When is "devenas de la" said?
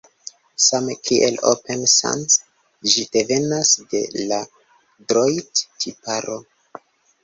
3.19-4.43